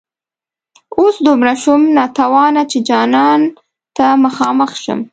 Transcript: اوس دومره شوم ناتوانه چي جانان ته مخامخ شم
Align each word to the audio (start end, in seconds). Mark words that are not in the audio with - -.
اوس 0.97 1.15
دومره 1.25 1.53
شوم 1.61 1.81
ناتوانه 1.97 2.63
چي 2.71 2.79
جانان 2.89 3.41
ته 3.95 4.05
مخامخ 4.23 4.71
شم 4.83 4.99